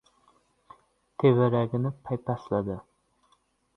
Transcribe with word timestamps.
Tevaragini 1.19 1.91
paypasladi. 2.03 2.79